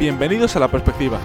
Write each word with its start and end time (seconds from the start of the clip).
Bienvenidos 0.00 0.56
a 0.56 0.60
La 0.60 0.68
Perspectiva, 0.68 1.20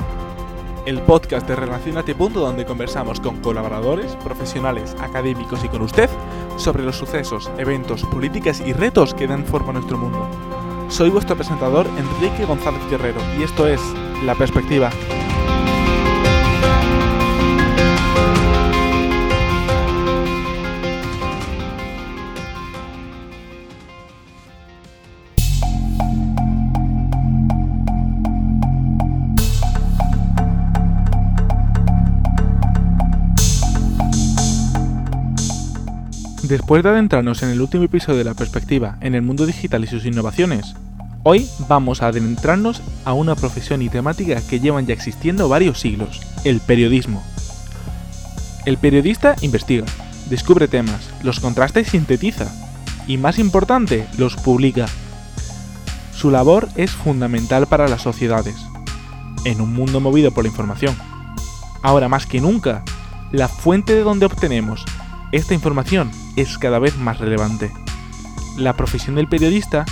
el 0.86 1.02
podcast 1.02 1.47
de 1.47 1.55
Relacionate 1.55 2.13
Punto 2.13 2.42
donde 2.42 2.65
conversamos 2.65 3.21
con 3.21 3.40
colaboradores, 3.40 4.17
profesionales, 4.17 4.97
académicos 4.99 5.63
y 5.63 5.70
con 5.70 5.81
usted 5.81 6.10
sobre 6.58 6.83
los 6.83 6.97
sucesos, 6.97 7.49
eventos, 7.58 8.03
políticas 8.03 8.60
y 8.60 8.74
retos 8.74 9.13
que 9.13 9.28
dan 9.28 9.46
forma 9.46 9.69
a 9.69 9.74
nuestro 9.76 9.97
mundo. 9.97 10.28
Soy 10.90 11.10
vuestro 11.10 11.38
presentador 11.38 11.88
Enrique 11.97 12.44
González 12.44 12.81
Guerrero 12.90 13.22
y 13.40 13.44
esto 13.44 13.65
es 13.65 13.79
La 14.26 14.35
Perspectiva. 14.35 14.89
Después 36.66 36.82
de 36.82 36.90
adentrarnos 36.90 37.44
en 37.44 37.50
el 37.50 37.62
último 37.62 37.84
episodio 37.84 38.18
de 38.18 38.24
La 38.24 38.34
Perspectiva 38.34 38.98
en 39.00 39.14
el 39.14 39.22
mundo 39.22 39.46
digital 39.46 39.84
y 39.84 39.88
sus 39.88 40.04
innovaciones, 40.04 40.73
hoy 41.22 41.48
vamos 41.68 42.02
a 42.02 42.08
adentrarnos 42.08 42.82
a 43.06 43.14
una 43.14 43.36
profesión 43.36 43.84
y 43.84 43.90
temática 43.90 44.42
que 44.50 44.60
llevan 44.60 44.88
ya 44.88 44.96
existiendo 44.96 45.48
varios 45.48 45.80
siglos, 45.80 46.22
el 46.44 46.62
periodismo. 46.62 47.23
El 48.66 48.80
periodista 48.80 49.36
investiga, 49.42 49.86
descubre 50.28 50.68
temas, 50.68 51.12
los 51.22 51.40
contrasta 51.40 51.82
y 51.82 51.86
sintetiza, 51.86 52.52
y 53.06 53.18
más 53.18 53.38
importante, 53.38 54.08
los 54.18 54.36
publica. 54.36 54.88
Su 56.16 56.32
labor 56.32 56.68
es 56.78 56.90
fundamental 56.90 57.68
para 57.68 57.88
las 57.88 58.02
sociedades, 58.02 58.56
en 59.45 59.61
un 59.61 59.72
mundo 59.72 60.00
movido 60.00 60.32
por 60.32 60.45
la 60.45 60.50
información. 60.50 60.95
Ahora 61.84 62.09
más 62.09 62.26
que 62.26 62.42
nunca, 62.42 62.84
la 63.32 63.50
fuente 63.50 63.94
de 63.94 64.02
donde 64.02 64.26
obtenemos 64.26 64.84
esta 65.36 65.53
información 65.53 66.11
es 66.36 66.58
cada 66.58 66.80
vez 66.80 66.97
más 66.97 67.19
relevante. 67.19 67.72
La 68.58 68.73
profesión 68.73 69.16
del 69.16 69.28
periodista 69.28 69.86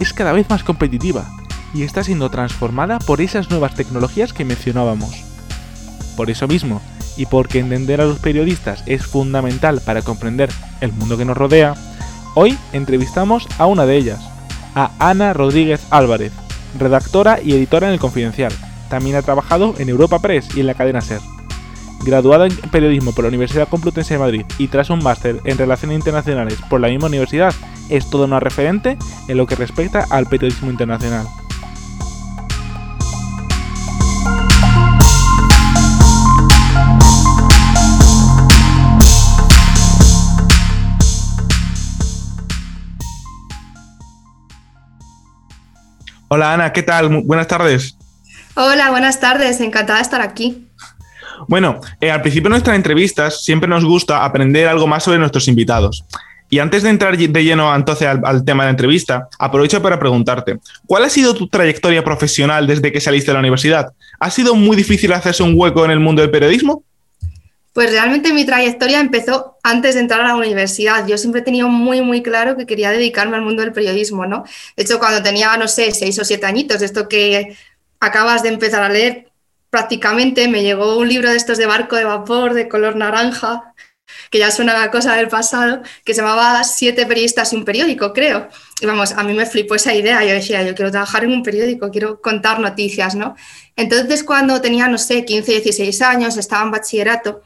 es 0.00 0.12
cada 0.12 0.32
vez 0.32 0.50
más 0.50 0.64
competitiva 0.64 1.30
y 1.72 1.82
está 1.82 2.02
siendo 2.02 2.30
transformada 2.30 2.98
por 2.98 3.20
esas 3.20 3.50
nuevas 3.50 3.74
tecnologías 3.74 4.32
que 4.32 4.44
mencionábamos. 4.44 5.24
Por 6.16 6.30
eso 6.30 6.48
mismo, 6.48 6.82
y 7.16 7.26
porque 7.26 7.60
entender 7.60 8.00
a 8.00 8.06
los 8.06 8.18
periodistas 8.18 8.82
es 8.86 9.06
fundamental 9.06 9.80
para 9.84 10.02
comprender 10.02 10.50
el 10.80 10.92
mundo 10.92 11.16
que 11.16 11.24
nos 11.24 11.36
rodea, 11.36 11.74
hoy 12.34 12.58
entrevistamos 12.72 13.46
a 13.58 13.66
una 13.66 13.86
de 13.86 13.96
ellas, 13.96 14.20
a 14.74 14.90
Ana 14.98 15.32
Rodríguez 15.32 15.80
Álvarez, 15.90 16.32
redactora 16.78 17.40
y 17.40 17.52
editora 17.52 17.86
en 17.86 17.94
El 17.94 18.00
Confidencial. 18.00 18.52
También 18.88 19.16
ha 19.16 19.22
trabajado 19.22 19.74
en 19.78 19.90
Europa 19.90 20.18
Press 20.18 20.48
y 20.56 20.60
en 20.60 20.66
la 20.66 20.74
cadena 20.74 21.00
SER. 21.00 21.20
Graduada 22.04 22.46
en 22.46 22.56
periodismo 22.70 23.12
por 23.12 23.24
la 23.24 23.28
Universidad 23.28 23.68
Complutense 23.68 24.14
de 24.14 24.20
Madrid 24.20 24.46
y 24.58 24.68
tras 24.68 24.88
un 24.90 25.02
máster 25.02 25.40
en 25.44 25.58
Relaciones 25.58 25.96
Internacionales 25.96 26.58
por 26.70 26.80
la 26.80 26.88
misma 26.88 27.08
universidad, 27.08 27.54
es 27.90 28.08
toda 28.08 28.26
una 28.26 28.40
referente 28.40 28.96
en 29.28 29.36
lo 29.36 29.46
que 29.46 29.56
respecta 29.56 30.06
al 30.10 30.26
periodismo 30.26 30.70
internacional. 30.70 31.26
Hola 46.30 46.52
Ana, 46.52 46.72
¿qué 46.72 46.82
tal? 46.82 47.22
Buenas 47.24 47.48
tardes. 47.48 47.96
Hola, 48.54 48.90
buenas 48.90 49.18
tardes, 49.18 49.60
encantada 49.60 49.98
de 49.98 50.02
estar 50.02 50.20
aquí. 50.20 50.67
Bueno, 51.46 51.80
eh, 52.00 52.10
al 52.10 52.22
principio 52.22 52.48
de 52.48 52.50
nuestras 52.50 52.76
entrevistas 52.76 53.44
siempre 53.44 53.68
nos 53.68 53.84
gusta 53.84 54.24
aprender 54.24 54.66
algo 54.66 54.86
más 54.86 55.04
sobre 55.04 55.18
nuestros 55.18 55.48
invitados. 55.48 56.04
Y 56.50 56.60
antes 56.60 56.82
de 56.82 56.90
entrar 56.90 57.16
de 57.16 57.44
lleno 57.44 57.74
entonces 57.74 58.08
al, 58.08 58.44
tema 58.44 58.64
de 58.64 58.68
la 58.68 58.70
entrevista, 58.70 59.28
aprovecho 59.38 59.82
para 59.82 59.98
preguntarte, 59.98 60.58
¿cuál 60.86 61.04
ha 61.04 61.10
sido 61.10 61.34
tu 61.34 61.46
trayectoria 61.46 62.02
profesional 62.02 62.66
desde 62.66 62.90
que 62.90 63.00
saliste 63.00 63.30
de 63.30 63.34
la 63.34 63.40
universidad? 63.40 63.92
¿Ha 64.18 64.30
sido 64.30 64.54
muy 64.54 64.76
difícil 64.76 65.12
hacerse 65.12 65.42
un 65.42 65.52
hueco 65.54 65.84
en 65.84 65.90
el 65.90 66.00
mundo 66.00 66.22
del 66.22 66.30
periodismo? 66.30 66.82
Pues 67.74 67.90
realmente 67.90 68.32
mi 68.32 68.44
trayectoria 68.44 68.98
empezó 68.98 69.58
antes 69.62 69.94
de 69.94 70.00
entrar 70.00 70.22
a 70.22 70.28
la 70.28 70.36
universidad. 70.36 71.06
Yo 71.06 71.18
siempre 71.18 71.42
he 71.42 71.44
tenido 71.44 71.68
muy, 71.68 72.00
muy 72.00 72.22
claro 72.22 72.56
que 72.56 72.66
quería 72.66 72.90
dedicarme 72.90 73.36
al 73.36 73.42
mundo 73.42 73.62
del 73.62 73.72
periodismo, 73.72 74.26
¿no? 74.26 74.44
De 74.74 74.82
hecho, 74.82 74.98
cuando 74.98 75.22
tenía, 75.22 75.56
no 75.58 75.68
sé, 75.68 75.92
seis 75.92 76.18
o 76.18 76.24
siete 76.24 76.46
añitos, 76.46 76.82
esto 76.82 77.08
que 77.08 77.56
acabas 78.00 78.42
de 78.42 78.48
empezar 78.48 78.82
a 78.82 78.88
leer, 78.88 79.27
prácticamente 79.70 80.48
me 80.48 80.62
llegó 80.62 80.98
un 80.98 81.08
libro 81.08 81.30
de 81.30 81.36
estos 81.36 81.58
de 81.58 81.66
barco 81.66 81.96
de 81.96 82.04
vapor 82.04 82.54
de 82.54 82.68
color 82.68 82.96
naranja, 82.96 83.74
que 84.30 84.38
ya 84.38 84.50
suena 84.50 84.74
la 84.74 84.90
cosa 84.90 85.14
del 85.14 85.28
pasado, 85.28 85.82
que 86.04 86.14
se 86.14 86.20
llamaba 86.20 86.62
Siete 86.64 87.06
periodistas 87.06 87.52
y 87.52 87.56
un 87.56 87.64
periódico, 87.64 88.12
creo. 88.12 88.48
Y 88.80 88.86
vamos, 88.86 89.12
a 89.12 89.22
mí 89.22 89.34
me 89.34 89.46
flipó 89.46 89.74
esa 89.74 89.94
idea. 89.94 90.24
Yo 90.24 90.32
decía, 90.32 90.62
yo 90.62 90.74
quiero 90.74 90.90
trabajar 90.90 91.24
en 91.24 91.32
un 91.32 91.42
periódico, 91.42 91.90
quiero 91.90 92.20
contar 92.20 92.60
noticias, 92.60 93.14
¿no? 93.14 93.36
Entonces, 93.76 94.24
cuando 94.24 94.60
tenía, 94.60 94.88
no 94.88 94.98
sé, 94.98 95.24
15, 95.24 95.52
16 95.52 96.02
años, 96.02 96.36
estaba 96.36 96.64
en 96.64 96.70
bachillerato, 96.70 97.42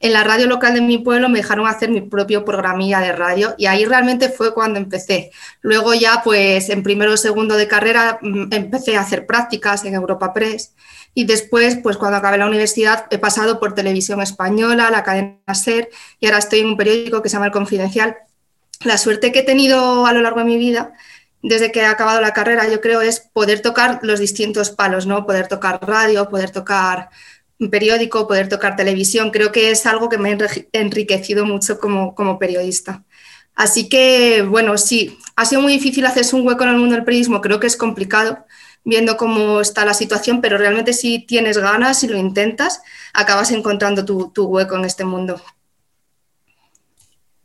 en 0.00 0.12
la 0.12 0.24
radio 0.24 0.46
local 0.46 0.74
de 0.74 0.80
mi 0.80 0.98
pueblo 0.98 1.28
me 1.28 1.38
dejaron 1.38 1.66
hacer 1.66 1.90
mi 1.90 2.02
propio 2.02 2.44
programilla 2.44 3.00
de 3.00 3.12
radio 3.12 3.54
y 3.56 3.66
ahí 3.66 3.84
realmente 3.84 4.28
fue 4.28 4.52
cuando 4.52 4.78
empecé. 4.78 5.30
Luego 5.62 5.94
ya, 5.94 6.20
pues 6.22 6.68
en 6.68 6.82
primero 6.82 7.12
o 7.12 7.16
segundo 7.16 7.56
de 7.56 7.68
carrera, 7.68 8.18
mm, 8.20 8.52
empecé 8.52 8.96
a 8.96 9.00
hacer 9.00 9.26
prácticas 9.26 9.84
en 9.84 9.94
Europa 9.94 10.32
Press 10.32 10.74
y 11.14 11.24
después, 11.24 11.78
pues 11.82 11.96
cuando 11.96 12.18
acabé 12.18 12.36
la 12.36 12.46
universidad, 12.46 13.06
he 13.10 13.18
pasado 13.18 13.58
por 13.58 13.74
Televisión 13.74 14.20
Española, 14.20 14.90
la 14.90 15.02
cadena 15.02 15.38
SER, 15.54 15.88
y 16.20 16.26
ahora 16.26 16.38
estoy 16.38 16.60
en 16.60 16.66
un 16.66 16.76
periódico 16.76 17.22
que 17.22 17.30
se 17.30 17.36
llama 17.36 17.46
El 17.46 17.52
Confidencial. 17.52 18.16
La 18.84 18.98
suerte 18.98 19.32
que 19.32 19.38
he 19.38 19.42
tenido 19.42 20.04
a 20.04 20.12
lo 20.12 20.20
largo 20.20 20.40
de 20.40 20.44
mi 20.44 20.58
vida, 20.58 20.92
desde 21.42 21.72
que 21.72 21.80
he 21.80 21.86
acabado 21.86 22.20
la 22.20 22.34
carrera, 22.34 22.68
yo 22.68 22.82
creo, 22.82 23.00
es 23.00 23.20
poder 23.20 23.62
tocar 23.62 24.00
los 24.02 24.20
distintos 24.20 24.70
palos, 24.70 25.06
¿no? 25.06 25.24
Poder 25.24 25.48
tocar 25.48 25.78
radio, 25.80 26.28
poder 26.28 26.50
tocar 26.50 27.08
un 27.58 27.70
periódico, 27.70 28.26
poder 28.26 28.48
tocar 28.48 28.76
televisión. 28.76 29.30
Creo 29.30 29.52
que 29.52 29.70
es 29.70 29.86
algo 29.86 30.08
que 30.08 30.18
me 30.18 30.30
ha 30.32 30.38
enriquecido 30.72 31.44
mucho 31.46 31.78
como, 31.78 32.14
como 32.14 32.38
periodista. 32.38 33.04
Así 33.56 33.88
que, 33.88 34.42
bueno, 34.42 34.76
sí, 34.76 35.18
ha 35.34 35.46
sido 35.46 35.62
muy 35.62 35.72
difícil 35.72 36.04
hacerse 36.04 36.36
un 36.36 36.46
hueco 36.46 36.64
en 36.64 36.70
el 36.70 36.76
mundo 36.76 36.94
del 36.94 37.04
periodismo, 37.04 37.40
creo 37.40 37.58
que 37.58 37.66
es 37.66 37.76
complicado, 37.76 38.44
viendo 38.84 39.16
cómo 39.16 39.60
está 39.62 39.84
la 39.86 39.94
situación, 39.94 40.42
pero 40.42 40.58
realmente 40.58 40.92
si 40.92 41.20
tienes 41.26 41.56
ganas, 41.58 42.04
y 42.04 42.08
lo 42.08 42.18
intentas, 42.18 42.82
acabas 43.14 43.50
encontrando 43.50 44.04
tu, 44.04 44.44
hueco 44.44 44.76
en 44.76 44.84
este 44.84 45.04
mundo. 45.04 45.40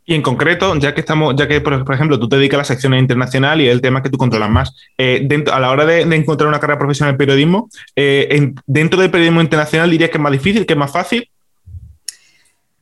Y 0.04 0.14
en 0.14 0.22
concreto, 0.22 0.74
ya 0.76 0.94
que 0.94 1.00
estamos, 1.00 1.34
ya 1.36 1.46
que 1.46 1.60
por, 1.60 1.94
ejemplo 1.94 2.18
tú 2.18 2.28
te 2.28 2.36
dedicas 2.36 2.56
a 2.56 2.58
la 2.58 2.64
sección 2.64 2.94
internacional 2.94 3.60
y 3.60 3.68
el 3.68 3.80
tema 3.80 4.02
que 4.02 4.10
tú 4.10 4.18
controlas 4.18 4.50
más, 4.50 4.74
eh, 4.98 5.28
a 5.52 5.60
la 5.60 5.70
hora 5.70 5.84
de, 5.84 6.02
encontrar 6.02 6.48
una 6.48 6.58
carrera 6.58 6.78
profesional 6.78 7.12
en 7.12 7.18
periodismo, 7.18 7.68
eh, 7.94 8.52
dentro 8.66 9.00
del 9.00 9.10
periodismo 9.10 9.40
internacional 9.40 9.90
dirías 9.90 10.10
que 10.10 10.18
es 10.18 10.22
más 10.22 10.32
difícil, 10.32 10.66
que 10.66 10.72
es 10.72 10.78
más 10.78 10.90
fácil. 10.90 11.28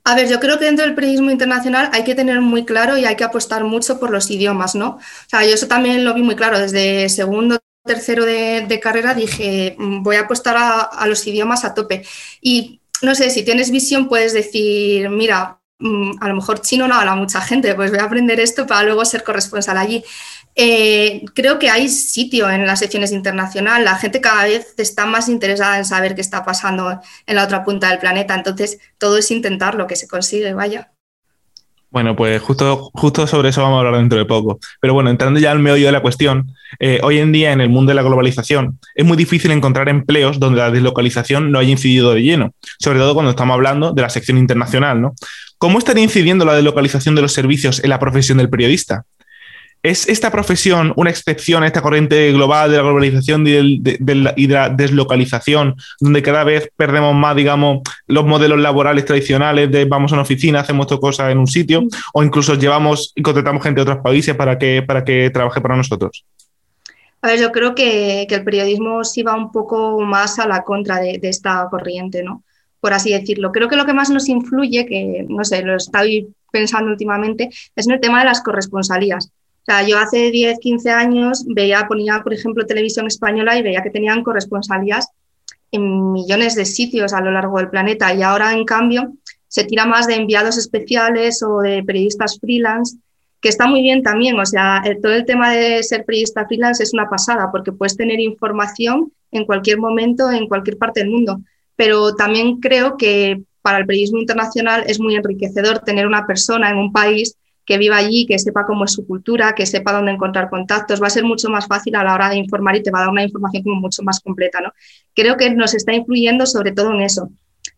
A 0.04 0.14
ver, 0.14 0.28
yo 0.28 0.40
creo 0.40 0.58
que 0.58 0.64
dentro 0.64 0.84
del 0.84 0.94
periodismo 0.94 1.30
internacional 1.30 1.90
hay 1.92 2.04
que 2.04 2.14
tener 2.14 2.40
muy 2.40 2.64
claro 2.64 2.96
y 2.96 3.04
hay 3.04 3.16
que 3.16 3.24
apostar 3.24 3.64
mucho 3.64 4.00
por 4.00 4.10
los 4.10 4.30
idiomas, 4.30 4.74
¿no? 4.74 4.96
O 4.96 5.00
sea, 5.28 5.44
yo 5.44 5.54
eso 5.54 5.68
también 5.68 6.04
lo 6.04 6.14
vi 6.14 6.22
muy 6.22 6.36
claro 6.36 6.58
desde 6.58 7.08
segundo, 7.10 7.58
tercero 7.84 8.24
de, 8.24 8.80
carrera 8.82 9.14
dije, 9.14 9.76
mm, 9.78 10.02
voy 10.02 10.16
a 10.16 10.22
apostar 10.22 10.56
a, 10.58 11.06
los 11.06 11.26
idiomas 11.26 11.64
a 11.64 11.74
tope. 11.74 12.04
Y 12.40 12.80
no 13.02 13.14
sé, 13.14 13.30
si 13.30 13.44
tienes 13.44 13.70
visión 13.70 14.08
puedes 14.08 14.32
decir, 14.32 15.08
mira, 15.10 15.59
a 16.20 16.28
lo 16.28 16.34
mejor 16.34 16.60
chino 16.60 16.86
no 16.86 16.94
habla 16.94 17.14
mucha 17.14 17.40
gente, 17.40 17.74
pues 17.74 17.90
voy 17.90 18.00
a 18.00 18.04
aprender 18.04 18.38
esto 18.38 18.66
para 18.66 18.82
luego 18.82 19.04
ser 19.04 19.24
corresponsal 19.24 19.78
allí. 19.78 20.04
Eh, 20.54 21.24
creo 21.34 21.58
que 21.58 21.70
hay 21.70 21.88
sitio 21.88 22.50
en 22.50 22.66
las 22.66 22.80
secciones 22.80 23.12
internacionales, 23.12 23.84
la 23.84 23.96
gente 23.96 24.20
cada 24.20 24.44
vez 24.44 24.74
está 24.78 25.06
más 25.06 25.28
interesada 25.28 25.78
en 25.78 25.84
saber 25.84 26.14
qué 26.14 26.20
está 26.20 26.44
pasando 26.44 27.00
en 27.26 27.36
la 27.36 27.44
otra 27.44 27.64
punta 27.64 27.88
del 27.88 27.98
planeta, 27.98 28.34
entonces 28.34 28.78
todo 28.98 29.16
es 29.16 29.30
intentar 29.30 29.74
lo 29.76 29.86
que 29.86 29.96
se 29.96 30.08
consigue, 30.08 30.52
vaya. 30.52 30.90
Bueno, 31.90 32.14
pues 32.14 32.40
justo, 32.40 32.90
justo 32.94 33.26
sobre 33.26 33.48
eso 33.48 33.62
vamos 33.62 33.76
a 33.76 33.80
hablar 33.80 34.00
dentro 34.00 34.16
de 34.16 34.24
poco. 34.24 34.60
Pero 34.80 34.94
bueno, 34.94 35.10
entrando 35.10 35.40
ya 35.40 35.50
al 35.50 35.58
meollo 35.58 35.86
de 35.86 35.92
la 35.92 36.00
cuestión, 36.00 36.54
eh, 36.78 37.00
hoy 37.02 37.18
en 37.18 37.32
día 37.32 37.50
en 37.50 37.60
el 37.60 37.68
mundo 37.68 37.90
de 37.90 37.96
la 37.96 38.02
globalización 38.02 38.78
es 38.94 39.04
muy 39.04 39.16
difícil 39.16 39.50
encontrar 39.50 39.88
empleos 39.88 40.38
donde 40.38 40.60
la 40.60 40.70
deslocalización 40.70 41.50
no 41.50 41.58
haya 41.58 41.70
incidido 41.70 42.12
de 42.12 42.22
lleno, 42.22 42.54
sobre 42.78 43.00
todo 43.00 43.14
cuando 43.14 43.30
estamos 43.30 43.54
hablando 43.54 43.92
de 43.92 44.02
la 44.02 44.08
sección 44.08 44.38
internacional, 44.38 45.02
¿no? 45.02 45.14
¿Cómo 45.60 45.78
estaría 45.78 46.02
incidiendo 46.02 46.46
la 46.46 46.54
deslocalización 46.54 47.14
de 47.14 47.20
los 47.20 47.34
servicios 47.34 47.84
en 47.84 47.90
la 47.90 47.98
profesión 47.98 48.38
del 48.38 48.48
periodista? 48.48 49.04
¿Es 49.82 50.08
esta 50.08 50.32
profesión 50.32 50.94
una 50.96 51.10
excepción 51.10 51.62
a 51.62 51.66
esta 51.66 51.82
corriente 51.82 52.32
global 52.32 52.70
de 52.70 52.78
la 52.78 52.82
globalización 52.82 53.46
y 53.46 53.78
de, 53.78 54.14
la 54.46 54.70
deslocalización, 54.70 55.76
donde 56.00 56.22
cada 56.22 56.44
vez 56.44 56.70
perdemos 56.74 57.14
más, 57.14 57.36
digamos, 57.36 57.80
los 58.06 58.24
modelos 58.24 58.58
laborales 58.58 59.04
tradicionales 59.04 59.70
de 59.70 59.84
vamos 59.84 60.12
a 60.12 60.14
una 60.14 60.22
oficina, 60.22 60.60
hacemos 60.60 60.86
tu 60.86 60.98
cosa 60.98 61.30
en 61.30 61.36
un 61.36 61.46
sitio, 61.46 61.82
o 62.14 62.22
incluso 62.22 62.54
llevamos 62.54 63.12
y 63.14 63.20
contratamos 63.20 63.62
gente 63.62 63.80
de 63.80 63.82
otros 63.82 64.02
países 64.02 64.34
para 64.34 64.56
que, 64.56 64.82
para 64.82 65.04
que 65.04 65.28
trabaje 65.28 65.60
para 65.60 65.76
nosotros? 65.76 66.24
A 67.20 67.28
ver, 67.28 67.38
yo 67.38 67.52
creo 67.52 67.74
que, 67.74 68.22
el 68.22 68.44
periodismo 68.44 69.04
sí 69.04 69.22
va 69.22 69.36
un 69.36 69.52
poco 69.52 70.00
más 70.00 70.38
a 70.38 70.46
la 70.46 70.62
contra 70.62 71.00
de, 71.00 71.20
esta 71.22 71.68
corriente, 71.70 72.22
¿no? 72.22 72.44
Por 72.80 72.92
así 72.92 73.12
decirlo. 73.12 73.52
Creo 73.52 73.68
que 73.68 73.76
lo 73.76 73.84
que 73.84 73.92
más 73.92 74.10
nos 74.10 74.28
influye, 74.28 74.86
que 74.86 75.26
no 75.28 75.44
sé, 75.44 75.62
lo 75.62 75.76
estoy 75.76 76.28
pensando 76.50 76.90
últimamente, 76.90 77.50
es 77.76 77.86
en 77.86 77.92
el 77.92 78.00
tema 78.00 78.20
de 78.20 78.26
las 78.26 78.42
corresponsalías. 78.42 79.26
O 79.26 79.64
sea, 79.64 79.86
yo 79.86 79.98
hace 79.98 80.30
10, 80.30 80.58
15 80.58 80.90
años 80.90 81.44
veía, 81.46 81.86
ponía, 81.86 82.22
por 82.22 82.32
ejemplo, 82.32 82.66
televisión 82.66 83.06
española 83.06 83.58
y 83.58 83.62
veía 83.62 83.82
que 83.82 83.90
tenían 83.90 84.22
corresponsalías 84.22 85.08
en 85.70 86.12
millones 86.12 86.54
de 86.54 86.64
sitios 86.64 87.12
a 87.12 87.20
lo 87.20 87.30
largo 87.30 87.58
del 87.58 87.68
planeta 87.68 88.12
y 88.14 88.22
ahora, 88.22 88.52
en 88.52 88.64
cambio, 88.64 89.12
se 89.46 89.64
tira 89.64 89.84
más 89.84 90.06
de 90.06 90.14
enviados 90.14 90.56
especiales 90.56 91.42
o 91.42 91.60
de 91.60 91.82
periodistas 91.84 92.38
freelance 92.40 92.96
que 93.40 93.48
está 93.48 93.66
muy 93.66 93.82
bien 93.82 94.02
también. 94.02 94.38
O 94.38 94.46
sea, 94.46 94.82
todo 95.02 95.12
el 95.12 95.24
tema 95.24 95.50
de 95.50 95.82
ser 95.82 96.04
periodista 96.04 96.46
freelance 96.46 96.82
es 96.82 96.92
una 96.92 97.08
pasada 97.08 97.50
porque 97.50 97.72
puedes 97.72 97.96
tener 97.96 98.20
información 98.20 99.12
en 99.32 99.44
cualquier 99.44 99.78
momento, 99.78 100.30
en 100.30 100.46
cualquier 100.46 100.76
parte 100.76 101.00
del 101.00 101.10
mundo. 101.10 101.40
Pero 101.80 102.14
también 102.14 102.60
creo 102.60 102.98
que 102.98 103.40
para 103.62 103.78
el 103.78 103.86
periodismo 103.86 104.18
internacional 104.18 104.84
es 104.86 105.00
muy 105.00 105.16
enriquecedor 105.16 105.78
tener 105.78 106.06
una 106.06 106.26
persona 106.26 106.68
en 106.68 106.76
un 106.76 106.92
país 106.92 107.38
que 107.64 107.78
viva 107.78 107.96
allí, 107.96 108.26
que 108.26 108.38
sepa 108.38 108.66
cómo 108.66 108.84
es 108.84 108.92
su 108.92 109.06
cultura, 109.06 109.54
que 109.54 109.64
sepa 109.64 109.94
dónde 109.94 110.12
encontrar 110.12 110.50
contactos, 110.50 111.00
va 111.00 111.06
a 111.06 111.16
ser 111.16 111.24
mucho 111.24 111.48
más 111.48 111.66
fácil 111.66 111.96
a 111.96 112.04
la 112.04 112.12
hora 112.12 112.28
de 112.28 112.36
informar 112.36 112.76
y 112.76 112.82
te 112.82 112.90
va 112.90 112.98
a 112.98 113.02
dar 113.04 113.10
una 113.10 113.22
información 113.22 113.62
como 113.62 113.76
mucho 113.76 114.02
más 114.02 114.20
completa. 114.20 114.60
¿no? 114.60 114.74
Creo 115.14 115.38
que 115.38 115.48
nos 115.54 115.72
está 115.72 115.94
influyendo 115.94 116.44
sobre 116.44 116.72
todo 116.72 116.92
en 116.92 117.00
eso. 117.00 117.30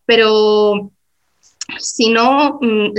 Pero 0.05 0.90
si 1.78 2.10
no, 2.10 2.58
mm, 2.60 2.94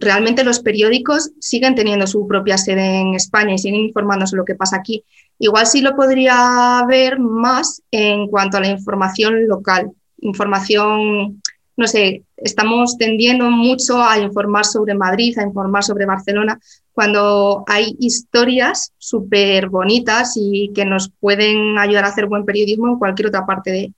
realmente 0.00 0.42
los 0.42 0.58
periódicos 0.58 1.30
siguen 1.38 1.76
teniendo 1.76 2.08
su 2.08 2.26
propia 2.26 2.58
sede 2.58 2.98
en 2.98 3.14
España 3.14 3.54
y 3.54 3.58
siguen 3.58 3.82
informándose 3.82 4.34
lo 4.34 4.44
que 4.44 4.56
pasa 4.56 4.78
aquí. 4.78 5.04
Igual 5.38 5.68
sí 5.68 5.82
lo 5.82 5.94
podría 5.94 6.84
ver 6.88 7.20
más 7.20 7.80
en 7.92 8.26
cuanto 8.26 8.56
a 8.56 8.60
la 8.60 8.70
información 8.70 9.46
local, 9.46 9.92
información, 10.22 11.42
no 11.76 11.86
sé, 11.86 12.22
estamos 12.36 12.96
tendiendo 12.96 13.50
mucho 13.50 14.02
a 14.02 14.18
informar 14.18 14.64
sobre 14.64 14.94
Madrid, 14.94 15.38
a 15.38 15.42
informar 15.42 15.84
sobre 15.84 16.06
Barcelona, 16.06 16.58
cuando 16.92 17.64
hay 17.66 17.96
historias 17.98 18.92
súper 18.98 19.68
bonitas 19.68 20.34
y 20.36 20.70
que 20.74 20.84
nos 20.84 21.10
pueden 21.20 21.78
ayudar 21.78 22.04
a 22.04 22.08
hacer 22.08 22.26
buen 22.26 22.44
periodismo 22.44 22.88
en 22.88 22.98
cualquier 22.98 23.28
otra 23.28 23.46
parte 23.46 23.70
de, 23.70 23.92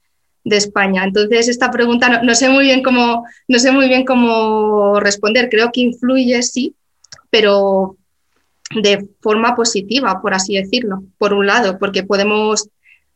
España. 0.45 1.03
Entonces, 1.03 1.47
esta 1.47 1.71
pregunta 1.71 2.21
no, 2.21 2.35
sé 2.35 2.49
muy 2.49 2.65
bien 2.65 2.83
cómo, 2.83 3.25
no 3.47 3.57
sé 3.57 3.71
muy 3.71 3.87
bien 3.87 4.05
cómo 4.05 4.99
responder. 4.99 5.49
Creo 5.49 5.71
que 5.71 5.81
influye, 5.81 6.39
sí, 6.43 6.75
pero 7.31 7.97
de 8.75 9.07
forma 9.21 9.55
positiva, 9.55 10.21
por 10.21 10.35
así 10.35 10.55
decirlo, 10.55 11.03
por 11.17 11.33
un 11.33 11.47
lado, 11.47 11.79
porque 11.79 12.03
podemos, 12.03 12.69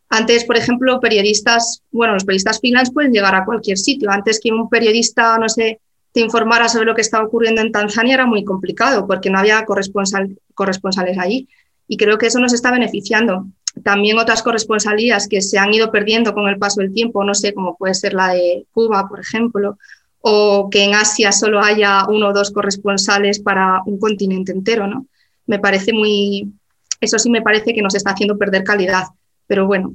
antes, 0.09 0.43
por 0.43 0.57
ejemplo, 0.57 0.99
periodistas, 0.99 1.83
bueno, 1.91 2.13
los 2.13 2.25
periodistas 2.25 2.59
freelance 2.59 2.91
pueden 2.91 3.13
llegar 3.13 3.35
a 3.35 3.45
cualquier 3.45 3.77
sitio. 3.77 4.09
Antes 4.09 4.39
que 4.39 4.51
un 4.51 4.67
periodista, 4.67 5.37
no 5.37 5.47
sé, 5.47 5.79
te 6.11 6.19
informara 6.19 6.67
sobre 6.67 6.85
lo 6.85 6.95
que 6.95 7.01
estaba 7.01 7.25
ocurriendo 7.25 7.61
en 7.61 7.71
Tanzania 7.71 8.15
era 8.15 8.25
muy 8.25 8.43
complicado 8.43 9.05
porque 9.05 9.29
no 9.29 9.37
había 9.37 9.63
corresponsal, 9.65 10.35
corresponsales 10.55 11.17
allí. 11.19 11.47
Y 11.87 11.97
creo 11.97 12.17
que 12.17 12.27
eso 12.27 12.39
nos 12.39 12.53
está 12.53 12.71
beneficiando 12.71 13.47
también 13.83 14.17
otras 14.17 14.41
corresponsalías 14.41 15.27
que 15.27 15.41
se 15.41 15.59
han 15.59 15.73
ido 15.73 15.91
perdiendo 15.91 16.33
con 16.33 16.47
el 16.47 16.57
paso 16.57 16.81
del 16.81 16.91
tiempo, 16.91 17.23
no 17.23 17.35
sé, 17.35 17.53
como 17.53 17.77
puede 17.77 17.93
ser 17.93 18.13
la 18.13 18.29
de 18.29 18.65
Cuba, 18.71 19.07
por 19.07 19.19
ejemplo, 19.19 19.77
o 20.21 20.69
que 20.69 20.83
en 20.83 20.95
Asia 20.95 21.31
solo 21.31 21.61
haya 21.61 22.05
uno 22.07 22.29
o 22.29 22.33
dos 22.33 22.51
corresponsales 22.51 23.39
para 23.39 23.81
un 23.85 23.99
continente 23.99 24.51
entero, 24.51 24.87
¿no? 24.87 25.05
Me 25.45 25.59
parece 25.59 25.93
muy, 25.93 26.51
eso 26.99 27.19
sí 27.19 27.29
me 27.29 27.41
parece 27.41 27.73
que 27.73 27.81
nos 27.81 27.95
está 27.95 28.11
haciendo 28.11 28.37
perder 28.37 28.63
calidad, 28.63 29.05
pero 29.49 29.65
bueno, 29.65 29.93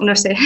no 0.00 0.14
sé. 0.16 0.36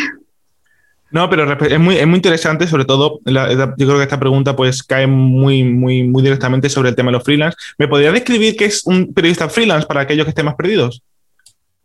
No, 1.10 1.28
pero 1.28 1.50
es 1.66 1.80
muy, 1.80 1.96
es 1.96 2.06
muy 2.06 2.16
interesante, 2.16 2.68
sobre 2.68 2.84
todo, 2.84 3.18
yo 3.24 3.74
creo 3.76 3.96
que 3.96 4.02
esta 4.04 4.20
pregunta 4.20 4.54
pues 4.54 4.84
cae 4.84 5.08
muy, 5.08 5.64
muy, 5.64 6.04
muy 6.04 6.22
directamente 6.22 6.68
sobre 6.68 6.90
el 6.90 6.94
tema 6.94 7.08
de 7.08 7.14
los 7.14 7.24
freelance. 7.24 7.56
¿Me 7.78 7.88
podría 7.88 8.12
describir 8.12 8.54
qué 8.54 8.66
es 8.66 8.86
un 8.86 9.12
periodista 9.12 9.48
freelance 9.48 9.88
para 9.88 10.02
aquellos 10.02 10.24
que 10.24 10.28
estén 10.28 10.44
más 10.44 10.54
perdidos? 10.54 11.02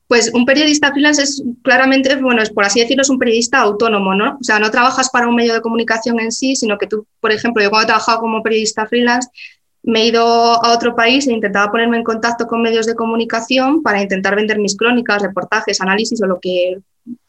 Pues 0.08 0.30
un 0.32 0.46
periodista 0.46 0.92
freelance 0.92 1.24
es 1.24 1.44
claramente, 1.64 2.16
bueno, 2.18 2.44
es 2.44 2.52
por 2.52 2.66
así 2.66 2.82
decirlo, 2.82 3.02
es 3.02 3.10
un 3.10 3.18
periodista 3.18 3.62
autónomo, 3.62 4.14
¿no? 4.14 4.38
O 4.40 4.44
sea, 4.44 4.60
no 4.60 4.70
trabajas 4.70 5.10
para 5.10 5.28
un 5.28 5.36
medio 5.36 5.56
de 5.56 5.62
comunicación 5.62 6.20
en 6.20 6.32
sí, 6.32 6.56
sino 6.56 6.78
que 6.78 6.86
tú, 6.86 7.08
por 7.20 7.32
ejemplo, 7.32 7.64
yo 7.64 7.72
cuando 7.72 7.86
he 7.86 7.88
trabajado 7.88 8.20
como 8.20 8.44
periodista 8.44 8.86
freelance, 8.86 9.28
me 9.86 10.02
he 10.02 10.08
ido 10.08 10.24
a 10.24 10.74
otro 10.74 10.96
país 10.96 11.28
e 11.28 11.34
intentaba 11.34 11.72
ponerme 11.72 11.98
en 11.98 12.04
contacto 12.04 12.48
con 12.48 12.62
medios 12.62 12.86
de 12.86 12.96
comunicación 12.96 13.84
para 13.84 14.02
intentar 14.02 14.36
vender 14.36 14.60
mis 14.60 14.76
crónicas, 14.76 15.22
reportajes, 15.22 15.80
análisis 15.80 16.22
o 16.22 16.28
lo 16.28 16.40
que 16.40 16.80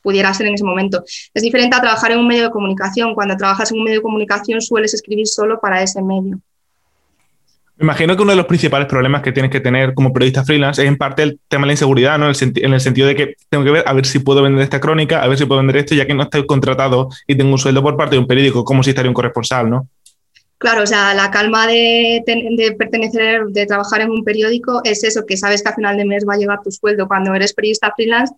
pudiera 0.00 0.32
ser 0.32 0.46
en 0.46 0.54
ese 0.54 0.64
momento. 0.64 1.04
Es 1.34 1.42
diferente 1.42 1.76
a 1.76 1.80
trabajar 1.80 2.12
en 2.12 2.18
un 2.18 2.26
medio 2.26 2.44
de 2.44 2.50
comunicación. 2.50 3.14
Cuando 3.14 3.36
trabajas 3.36 3.70
en 3.72 3.78
un 3.78 3.84
medio 3.84 3.98
de 3.98 4.02
comunicación 4.02 4.62
sueles 4.62 4.94
escribir 4.94 5.26
solo 5.26 5.60
para 5.60 5.82
ese 5.82 6.02
medio. 6.02 6.38
Me 7.78 7.84
imagino 7.84 8.16
que 8.16 8.22
uno 8.22 8.30
de 8.30 8.36
los 8.36 8.46
principales 8.46 8.88
problemas 8.88 9.20
que 9.20 9.32
tienes 9.32 9.52
que 9.52 9.60
tener 9.60 9.92
como 9.92 10.10
periodista 10.10 10.42
freelance 10.42 10.82
es 10.82 10.88
en 10.88 10.96
parte 10.96 11.22
el 11.22 11.38
tema 11.46 11.64
de 11.64 11.66
la 11.66 11.72
inseguridad, 11.74 12.18
¿no? 12.18 12.24
En 12.24 12.72
el, 12.72 12.80
sentido 12.80 13.06
de 13.06 13.14
que 13.14 13.34
tengo 13.50 13.64
que 13.64 13.70
ver 13.70 13.84
a 13.86 13.92
ver 13.92 14.06
si 14.06 14.18
puedo 14.18 14.40
vender 14.40 14.62
esta 14.62 14.80
crónica, 14.80 15.22
a 15.22 15.28
ver 15.28 15.36
si 15.36 15.44
puedo 15.44 15.58
vender 15.58 15.76
esto, 15.76 15.94
ya 15.94 16.06
que 16.06 16.14
no 16.14 16.22
estoy 16.22 16.46
contratado 16.46 17.10
y 17.26 17.34
tengo 17.34 17.52
un 17.52 17.58
sueldo 17.58 17.82
por 17.82 17.98
parte 17.98 18.16
de 18.16 18.20
un 18.20 18.26
periódico, 18.26 18.64
como 18.64 18.82
si 18.82 18.90
estaría 18.90 19.10
un 19.10 19.14
corresponsal, 19.14 19.68
¿no? 19.68 19.88
Claro, 20.58 20.84
o 20.84 20.86
sea, 20.86 21.12
la 21.12 21.30
calma 21.30 21.66
de, 21.66 22.22
pertenecer, 22.78 23.44
de 23.48 23.66
trabajar 23.66 24.00
en 24.00 24.10
un 24.10 24.24
periódico 24.24 24.80
es 24.84 25.04
eso, 25.04 25.26
que 25.26 25.36
sabes 25.36 25.62
que 25.62 25.68
a 25.68 25.74
final 25.74 25.96
de 25.96 26.06
mes 26.06 26.24
va 26.26 26.34
a 26.34 26.38
llegar 26.38 26.62
tu 26.62 26.70
sueldo. 26.70 27.06
Cuando 27.06 27.34
eres 27.34 27.52
periodista 27.52 27.92
freelance, 27.94 28.34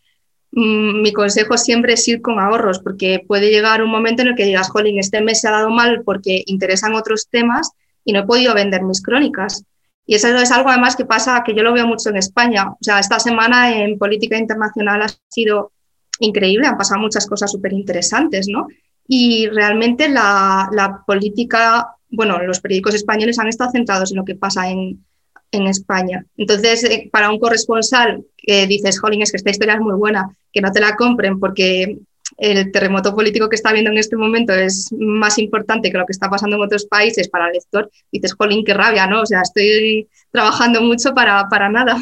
mm, 0.52 1.00
mi 1.02 1.12
consejo 1.12 1.56
siempre 1.56 1.92
es 1.92 2.08
ir 2.08 2.20
con 2.20 2.40
ahorros, 2.40 2.80
porque 2.80 3.24
puede 3.26 3.50
llegar 3.50 3.82
un 3.82 3.90
momento 3.90 4.22
en 4.22 4.28
el 4.28 4.34
que 4.34 4.46
digas, 4.46 4.68
jolín, 4.70 4.98
este 4.98 5.20
mes 5.20 5.40
se 5.40 5.48
ha 5.48 5.52
dado 5.52 5.70
mal 5.70 6.02
porque 6.04 6.42
interesan 6.46 6.94
otros 6.94 7.28
temas 7.30 7.70
y 8.04 8.12
no 8.12 8.20
he 8.20 8.26
podido 8.26 8.54
vender 8.54 8.82
mis 8.82 9.02
crónicas. 9.02 9.64
Y 10.06 10.14
eso 10.14 10.28
es 10.28 10.50
algo 10.50 10.70
además 10.70 10.96
que 10.96 11.04
pasa, 11.04 11.42
que 11.44 11.54
yo 11.54 11.62
lo 11.62 11.74
veo 11.74 11.86
mucho 11.86 12.08
en 12.08 12.16
España. 12.16 12.70
O 12.70 12.78
sea, 12.80 12.98
esta 12.98 13.20
semana 13.20 13.76
en 13.76 13.98
política 13.98 14.38
internacional 14.38 15.02
ha 15.02 15.08
sido 15.28 15.72
increíble, 16.18 16.66
han 16.66 16.78
pasado 16.78 16.98
muchas 16.98 17.26
cosas 17.26 17.52
súper 17.52 17.74
interesantes, 17.74 18.48
¿no? 18.48 18.66
Y 19.06 19.48
realmente 19.48 20.08
la, 20.08 20.70
la, 20.72 21.02
política, 21.06 21.94
bueno, 22.10 22.38
los 22.42 22.60
periódicos 22.60 22.94
españoles 22.94 23.38
han 23.38 23.48
estado 23.48 23.70
centrados 23.70 24.10
en 24.10 24.18
lo 24.18 24.24
que 24.24 24.34
pasa 24.34 24.70
en, 24.70 25.04
en 25.52 25.66
España. 25.66 26.24
Entonces, 26.36 26.84
eh, 26.84 27.08
para 27.12 27.30
un 27.30 27.38
corresponsal 27.38 28.24
que 28.36 28.66
dices, 28.66 29.00
jolín, 29.00 29.22
es 29.22 29.30
que 29.30 29.38
esta 29.38 29.50
historia 29.50 29.74
es 29.74 29.80
muy 29.80 29.94
buena, 29.94 30.36
que 30.52 30.60
no 30.60 30.70
te 30.72 30.80
la 30.80 30.96
compren 30.96 31.38
porque 31.38 31.98
el 32.36 32.70
terremoto 32.70 33.14
político 33.14 33.48
que 33.48 33.56
está 33.56 33.70
habiendo 33.70 33.90
en 33.90 33.98
este 33.98 34.16
momento 34.16 34.52
es 34.52 34.88
más 34.92 35.38
importante 35.38 35.90
que 35.90 35.98
lo 35.98 36.04
que 36.04 36.12
está 36.12 36.28
pasando 36.28 36.56
en 36.56 36.62
otros 36.62 36.86
países 36.86 37.28
para 37.28 37.46
el 37.46 37.54
lector, 37.54 37.90
dices, 38.12 38.34
jolín, 38.34 38.64
qué 38.64 38.74
rabia, 38.74 39.06
¿no? 39.06 39.22
O 39.22 39.26
sea, 39.26 39.40
estoy 39.42 40.08
trabajando 40.30 40.82
mucho 40.82 41.14
para, 41.14 41.48
para 41.48 41.68
nada. 41.68 41.98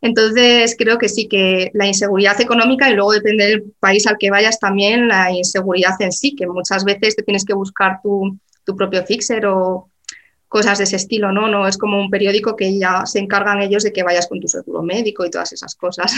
Entonces, 0.00 0.76
creo 0.78 0.96
que 0.96 1.08
sí, 1.08 1.26
que 1.26 1.70
la 1.74 1.86
inseguridad 1.86 2.40
económica 2.40 2.88
y 2.88 2.94
luego 2.94 3.12
depende 3.12 3.46
del 3.46 3.64
país 3.80 4.06
al 4.06 4.16
que 4.16 4.30
vayas 4.30 4.60
también 4.60 5.08
la 5.08 5.32
inseguridad 5.32 6.00
en 6.00 6.12
sí, 6.12 6.36
que 6.36 6.46
muchas 6.46 6.84
veces 6.84 7.16
te 7.16 7.24
tienes 7.24 7.44
que 7.44 7.54
buscar 7.54 7.98
tu, 8.00 8.38
tu 8.68 8.76
propio 8.76 9.02
fixer 9.06 9.46
o 9.46 9.88
cosas 10.46 10.76
de 10.76 10.84
ese 10.84 10.96
estilo, 10.96 11.32
¿no? 11.32 11.48
No 11.48 11.66
es 11.66 11.78
como 11.78 11.98
un 11.98 12.10
periódico 12.10 12.54
que 12.54 12.78
ya 12.78 13.06
se 13.06 13.18
encargan 13.18 13.62
ellos 13.62 13.82
de 13.82 13.94
que 13.94 14.02
vayas 14.02 14.26
con 14.26 14.40
tu 14.40 14.46
seguro 14.46 14.82
médico 14.82 15.24
y 15.24 15.30
todas 15.30 15.54
esas 15.54 15.74
cosas. 15.74 16.12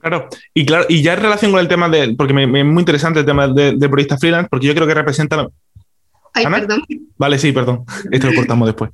Claro, 0.00 0.28
y 0.54 0.66
claro, 0.66 0.86
y 0.88 1.02
ya 1.02 1.12
en 1.14 1.20
relación 1.20 1.52
con 1.52 1.60
el 1.60 1.68
tema 1.68 1.88
de, 1.88 2.16
porque 2.16 2.34
me, 2.34 2.44
es 2.44 2.66
muy 2.66 2.80
interesante 2.80 3.20
el 3.20 3.26
tema 3.26 3.46
de, 3.46 3.76
de 3.76 3.88
periodista 3.88 4.18
freelance, 4.18 4.48
porque 4.50 4.66
yo 4.66 4.74
creo 4.74 4.88
que 4.88 4.94
representa... 4.94 5.46
Ay, 6.32 6.46
perdón. 6.46 6.82
Vale, 7.16 7.38
sí, 7.38 7.52
perdón. 7.52 7.84
Esto 8.10 8.26
lo 8.28 8.34
cortamos 8.34 8.66
después. 8.66 8.90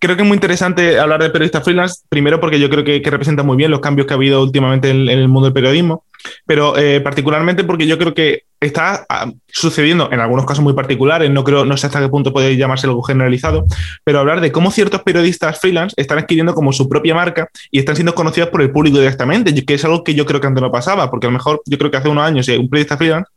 Creo 0.00 0.16
que 0.16 0.22
es 0.22 0.28
muy 0.28 0.34
interesante 0.34 0.98
hablar 0.98 1.22
de 1.22 1.30
periodista 1.30 1.60
freelance, 1.60 2.02
primero 2.08 2.40
porque 2.40 2.58
yo 2.58 2.68
creo 2.68 2.82
que, 2.82 3.00
representa 3.04 3.44
muy 3.44 3.56
bien 3.56 3.70
los 3.70 3.80
cambios 3.80 4.08
que 4.08 4.14
ha 4.14 4.16
habido 4.16 4.42
últimamente 4.42 4.90
en, 4.90 5.08
el 5.08 5.28
mundo 5.28 5.46
del 5.46 5.54
periodismo, 5.54 6.04
pero 6.46 6.76
eh, 6.76 7.00
particularmente 7.00 7.64
porque 7.64 7.86
yo 7.86 7.98
creo 7.98 8.14
que 8.14 8.44
está 8.60 9.04
ah, 9.08 9.30
sucediendo 9.46 10.10
en 10.10 10.20
algunos 10.20 10.46
casos 10.46 10.64
muy 10.64 10.72
particulares, 10.72 11.30
no 11.30 11.44
creo, 11.44 11.64
no 11.64 11.76
sé 11.76 11.86
hasta 11.86 12.00
qué 12.00 12.08
punto 12.08 12.32
puede 12.32 12.56
llamarse 12.56 12.86
algo 12.86 13.02
generalizado, 13.02 13.66
pero 14.04 14.20
hablar 14.20 14.40
de 14.40 14.52
cómo 14.52 14.70
ciertos 14.70 15.02
periodistas 15.02 15.60
freelance 15.60 15.94
están 15.98 16.18
adquiriendo 16.18 16.54
como 16.54 16.72
su 16.72 16.88
propia 16.88 17.14
marca 17.14 17.48
y 17.70 17.78
están 17.78 17.96
siendo 17.96 18.14
conocidos 18.14 18.48
por 18.48 18.62
el 18.62 18.70
público 18.70 18.98
directamente, 18.98 19.54
que 19.64 19.74
es 19.74 19.84
algo 19.84 20.02
que 20.02 20.14
yo 20.14 20.24
creo 20.24 20.40
que 20.40 20.46
antes 20.46 20.62
no 20.62 20.70
pasaba, 20.70 21.10
porque 21.10 21.26
a 21.26 21.30
lo 21.30 21.34
mejor 21.34 21.62
yo 21.66 21.78
creo 21.78 21.90
que 21.90 21.96
hace 21.98 22.08
unos 22.08 22.24
años 22.24 22.48
un 22.48 22.68
periodista 22.68 22.96
freelance 22.96 23.30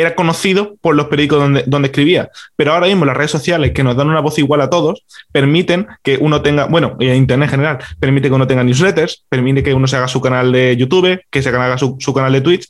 era 0.00 0.14
conocido 0.14 0.76
por 0.80 0.94
los 0.94 1.06
periódicos 1.06 1.40
donde, 1.40 1.64
donde 1.66 1.88
escribía. 1.88 2.30
Pero 2.56 2.72
ahora 2.72 2.86
mismo 2.86 3.04
las 3.04 3.16
redes 3.16 3.30
sociales, 3.30 3.72
que 3.72 3.82
nos 3.82 3.96
dan 3.96 4.08
una 4.08 4.20
voz 4.20 4.38
igual 4.38 4.60
a 4.60 4.70
todos, 4.70 5.04
permiten 5.32 5.86
que 6.02 6.18
uno 6.20 6.42
tenga, 6.42 6.66
bueno, 6.66 6.96
Internet 7.00 7.48
en 7.48 7.50
general, 7.50 7.78
permite 8.00 8.28
que 8.28 8.34
uno 8.34 8.46
tenga 8.46 8.64
newsletters, 8.64 9.24
permite 9.28 9.62
que 9.62 9.74
uno 9.74 9.86
se 9.86 9.96
haga 9.96 10.08
su 10.08 10.20
canal 10.20 10.52
de 10.52 10.76
YouTube, 10.76 11.20
que 11.30 11.42
se 11.42 11.48
haga 11.48 11.78
su, 11.78 12.14
canal 12.14 12.32
de 12.32 12.40
Twitch, 12.40 12.68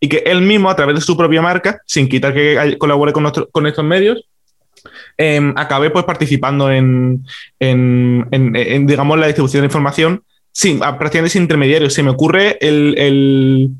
y 0.00 0.08
que 0.08 0.22
él 0.26 0.42
mismo, 0.42 0.70
a 0.70 0.76
través 0.76 0.94
de 0.96 1.00
su 1.00 1.16
propia 1.16 1.42
marca, 1.42 1.80
sin 1.86 2.08
quitar 2.08 2.34
que 2.34 2.76
colabore 2.78 3.12
con, 3.12 3.30
con 3.50 3.66
estos 3.66 3.84
medios, 3.84 4.24
eh, 5.18 5.52
acabe 5.56 5.90
pues 5.90 6.04
participando 6.04 6.70
en, 6.70 7.24
digamos, 7.58 9.18
la 9.18 9.26
distribución 9.26 9.62
de 9.62 9.66
información 9.66 10.22
a 10.82 10.98
prácticamente 10.98 11.38
intermediarios. 11.38 11.94
Se 11.94 12.02
me 12.02 12.10
ocurre 12.10 12.58
el, 12.60 13.70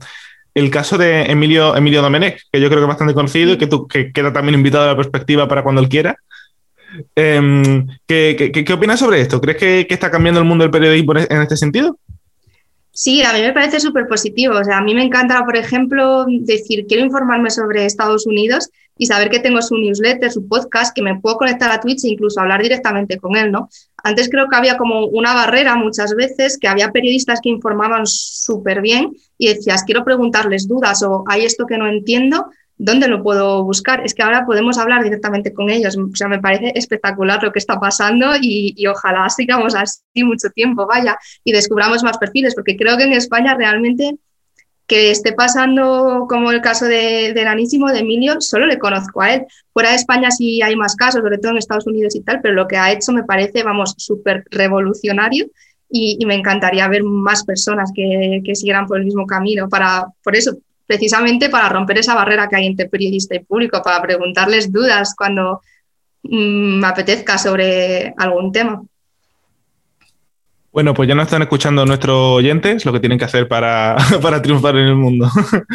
caso 0.70 0.96
de 0.96 1.22
Emilio, 1.24 1.76
Emilio 1.76 2.02
Domenech, 2.02 2.42
que 2.50 2.60
yo 2.60 2.68
creo 2.68 2.80
que 2.80 2.84
es 2.84 2.88
bastante 2.88 3.14
conocido 3.14 3.52
y 3.52 3.58
que, 3.58 3.66
tú, 3.66 3.86
que 3.86 4.12
queda 4.12 4.32
también 4.32 4.54
invitado 4.54 4.84
a 4.84 4.88
la 4.88 4.96
perspectiva 4.96 5.46
para 5.46 5.62
cuando 5.62 5.80
él 5.80 5.88
quiera. 5.88 6.16
Em, 7.14 7.86
¿qué, 8.06 8.64
opinas 8.72 9.00
sobre 9.00 9.20
esto? 9.20 9.40
¿Crees 9.40 9.58
que, 9.58 9.86
está 9.90 10.10
cambiando 10.10 10.40
el 10.40 10.46
mundo 10.46 10.64
del 10.64 10.70
periodismo 10.70 11.12
en 11.16 11.42
este 11.42 11.56
sentido? 11.56 11.98
Sí, 12.96 13.22
a 13.22 13.34
mí 13.34 13.42
me 13.42 13.52
parece 13.52 13.78
súper 13.78 14.08
positivo. 14.08 14.54
O 14.54 14.64
sea, 14.64 14.78
a 14.78 14.80
mí 14.80 14.94
me 14.94 15.02
encanta, 15.02 15.44
por 15.44 15.54
ejemplo, 15.58 16.24
decir, 16.26 16.86
quiero 16.88 17.04
informarme 17.04 17.50
sobre 17.50 17.84
Estados 17.84 18.26
Unidos 18.26 18.70
y 18.98 19.06
saber 19.06 19.30
que 19.30 19.40
tengo 19.40 19.60
su 19.62 19.76
newsletter, 19.76 20.30
su 20.30 20.48
podcast, 20.48 20.94
que 20.94 21.02
me 21.02 21.20
puedo 21.20 21.36
conectar 21.36 21.70
a 21.70 21.80
Twitch 21.80 22.04
e 22.04 22.08
incluso 22.08 22.40
hablar 22.40 22.62
directamente 22.62 23.18
con 23.18 23.36
él, 23.36 23.52
¿no? 23.52 23.68
Antes 24.02 24.28
creo 24.30 24.48
que 24.48 24.56
había 24.56 24.76
como 24.76 25.06
una 25.06 25.34
barrera 25.34 25.76
muchas 25.76 26.14
veces, 26.14 26.58
que 26.58 26.68
había 26.68 26.92
periodistas 26.92 27.40
que 27.42 27.48
informaban 27.48 28.06
súper 28.06 28.80
bien 28.80 29.12
y 29.36 29.48
decías, 29.48 29.84
quiero 29.84 30.04
preguntarles 30.04 30.68
dudas 30.68 31.02
o 31.02 31.24
hay 31.28 31.44
esto 31.44 31.66
que 31.66 31.76
no 31.76 31.88
entiendo, 31.88 32.46
¿dónde 32.78 33.08
lo 33.08 33.22
puedo 33.22 33.64
buscar? 33.64 34.04
Es 34.04 34.14
que 34.14 34.22
ahora 34.22 34.46
podemos 34.46 34.78
hablar 34.78 35.02
directamente 35.02 35.52
con 35.52 35.70
ellos. 35.70 35.96
O 35.96 36.14
sea, 36.14 36.28
me 36.28 36.40
parece 36.40 36.72
espectacular 36.74 37.42
lo 37.42 37.52
que 37.52 37.58
está 37.58 37.78
pasando 37.80 38.32
y, 38.40 38.86
ojalá 38.86 39.28
sigamos 39.28 39.74
así 39.74 40.24
mucho 40.24 40.50
tiempo, 40.50 40.86
vaya, 40.86 41.18
y 41.44 41.52
descubramos 41.52 42.02
más 42.02 42.18
perfiles, 42.18 42.54
porque 42.54 42.76
creo 42.76 42.96
que 42.96 43.04
en 43.04 43.12
España 43.12 43.54
realmente 43.54 44.16
que 44.86 45.10
esté 45.10 45.32
pasando 45.32 46.26
como 46.28 46.52
el 46.52 46.60
caso 46.60 46.84
de, 46.84 47.32
del 47.34 47.46
de 47.46 47.98
Emilio, 47.98 48.40
solo 48.40 48.66
le 48.66 48.78
conozco 48.78 49.22
a 49.22 49.34
él. 49.34 49.46
Fuera 49.72 49.90
de 49.90 49.96
España 49.96 50.30
sí 50.30 50.62
hay 50.62 50.76
más 50.76 50.94
casos, 50.94 51.22
sobre 51.22 51.38
todo 51.38 51.52
en 51.52 51.58
Estados 51.58 51.86
Unidos 51.86 52.14
y 52.14 52.20
tal, 52.20 52.40
pero 52.40 52.54
lo 52.54 52.68
que 52.68 52.76
ha 52.76 52.92
hecho 52.92 53.12
me 53.12 53.24
parece, 53.24 53.62
vamos, 53.62 53.94
súper 53.96 54.44
revolucionario 54.50 55.46
y, 55.88 56.24
me 56.26 56.34
encantaría 56.34 56.88
ver 56.88 57.02
más 57.04 57.44
personas 57.44 57.90
que, 57.94 58.40
que 58.44 58.54
siguieran 58.54 58.86
por 58.86 58.98
el 58.98 59.04
mismo 59.04 59.26
camino 59.26 59.68
para, 59.68 60.06
por 60.22 60.36
eso, 60.36 60.56
precisamente 60.86 61.48
para 61.48 61.68
romper 61.68 61.98
esa 61.98 62.14
barrera 62.14 62.48
que 62.48 62.56
hay 62.56 62.66
entre 62.66 62.88
periodista 62.88 63.34
y 63.34 63.40
público, 63.40 63.82
para 63.82 64.02
preguntarles 64.02 64.72
dudas 64.72 65.14
cuando 65.16 65.60
mm, 66.22 66.80
me 66.80 66.86
apetezca 66.86 67.38
sobre 67.38 68.14
algún 68.16 68.52
tema. 68.52 68.82
Bueno, 70.76 70.92
pues 70.92 71.08
ya 71.08 71.14
no 71.14 71.22
están 71.22 71.40
escuchando 71.40 71.86
nuestros 71.86 72.36
oyentes 72.36 72.84
lo 72.84 72.92
que 72.92 73.00
tienen 73.00 73.18
que 73.18 73.24
hacer 73.24 73.48
para, 73.48 73.96
triunfar 74.42 74.76
en 74.76 74.88
el 74.88 74.94
mundo. 74.94 75.26